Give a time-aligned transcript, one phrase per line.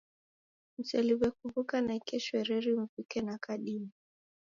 [0.77, 3.89] Mseliw'e kuw'uka naikesho ereri muvike na kadime.